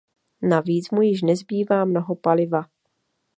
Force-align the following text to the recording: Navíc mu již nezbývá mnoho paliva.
Navíc 0.41 0.91
mu 0.91 1.01
již 1.01 1.21
nezbývá 1.21 1.85
mnoho 1.85 2.15
paliva. 2.15 2.63